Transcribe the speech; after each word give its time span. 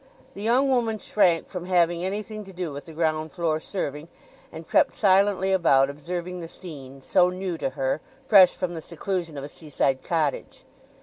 The 0.33 0.41
young 0.41 0.67
woman 0.67 0.97
shrank 0.97 1.47
from 1.47 1.67
having 1.67 2.03
anything 2.03 2.43
to 2.45 2.51
do 2.51 2.73
with 2.73 2.87
the 2.87 2.91
ground 2.91 3.31
floor 3.33 3.59
serving, 3.59 4.07
and 4.51 4.67
crept 4.67 4.95
silently 4.95 5.51
about 5.51 5.91
observing 5.91 6.41
the 6.41 6.47
scene—so 6.47 7.29
new 7.29 7.55
to 7.59 7.69
her, 7.77 8.01
fresh 8.25 8.55
from 8.55 8.73
the 8.73 8.81
seclusion 8.81 9.37
of 9.37 9.43
a 9.43 9.47
seaside 9.47 10.01
cottage. 10.01 10.63